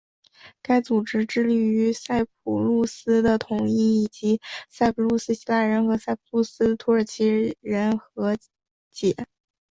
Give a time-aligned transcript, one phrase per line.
[0.63, 8.35] 该组织致力于塞浦路斯的统一以及塞浦路斯希腊人和塞浦路斯土耳其人的和
[8.89, 9.15] 解。